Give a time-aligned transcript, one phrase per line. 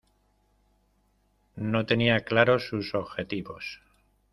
[1.57, 3.81] No tenía claro sus objetivos.